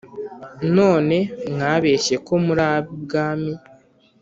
[0.75, 1.17] none
[1.51, 3.51] mwabeshyeko muri abi bwami?